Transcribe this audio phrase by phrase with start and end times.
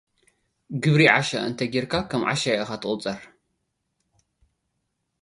[0.83, 3.19] ግብሪ ዓሻ እንተ ጌርካ ከም ዓሻ ኢካ እትቝጸር።